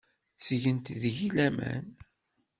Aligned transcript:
Ttgent 0.33 0.93
deg-i 1.01 1.29
laman. 1.35 1.85